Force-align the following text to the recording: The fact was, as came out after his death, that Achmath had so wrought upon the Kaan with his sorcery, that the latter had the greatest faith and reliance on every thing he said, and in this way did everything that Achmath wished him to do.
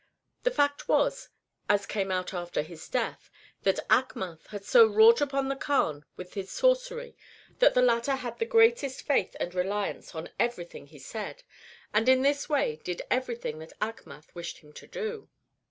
The 0.41 0.49
fact 0.49 0.87
was, 0.87 1.29
as 1.69 1.85
came 1.85 2.09
out 2.11 2.33
after 2.33 2.63
his 2.63 2.89
death, 2.89 3.29
that 3.61 3.79
Achmath 3.87 4.47
had 4.47 4.65
so 4.65 4.87
wrought 4.87 5.21
upon 5.21 5.47
the 5.47 5.55
Kaan 5.55 6.05
with 6.15 6.33
his 6.33 6.49
sorcery, 6.51 7.15
that 7.59 7.75
the 7.75 7.83
latter 7.83 8.15
had 8.15 8.39
the 8.39 8.45
greatest 8.47 9.03
faith 9.03 9.35
and 9.39 9.53
reliance 9.53 10.15
on 10.15 10.29
every 10.39 10.65
thing 10.65 10.87
he 10.87 10.97
said, 10.97 11.43
and 11.93 12.09
in 12.09 12.23
this 12.23 12.49
way 12.49 12.77
did 12.83 13.03
everything 13.11 13.59
that 13.59 13.73
Achmath 13.79 14.33
wished 14.33 14.57
him 14.57 14.73
to 14.73 14.87
do. 14.87 15.29